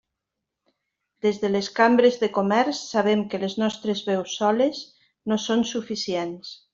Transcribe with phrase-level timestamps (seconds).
[1.25, 4.81] Des de les cambres de comerç sabem que les nostres veus soles
[5.33, 6.55] no són suficients.